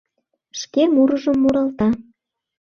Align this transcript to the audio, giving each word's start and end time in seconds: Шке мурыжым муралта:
Шке 0.59 0.83
мурыжым 0.93 1.37
муралта: 1.41 1.87